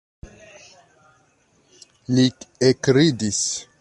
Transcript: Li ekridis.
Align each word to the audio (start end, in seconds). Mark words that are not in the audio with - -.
Li 2.15 2.25
ekridis. 2.71 3.43